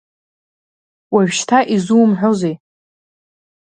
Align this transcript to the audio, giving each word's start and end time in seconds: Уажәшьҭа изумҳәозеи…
Уажәшьҭа 1.13 1.59
изумҳәозеи… 1.75 2.55